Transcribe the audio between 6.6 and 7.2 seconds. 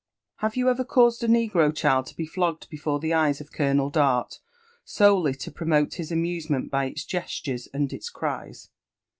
by its